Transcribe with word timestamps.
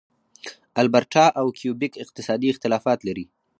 البرټا 0.81 1.25
او 1.39 1.45
کیوبیک 1.57 1.93
اقتصادي 2.03 2.47
اختلافات 2.51 2.99
لري. 3.07 3.25